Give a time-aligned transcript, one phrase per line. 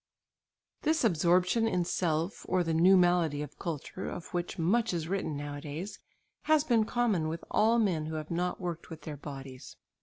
[0.81, 5.37] This absorption in self, or the new malady of culture, of which much is written
[5.37, 5.99] nowadays,
[6.45, 9.77] has been common with all men who have not worked with their bodies.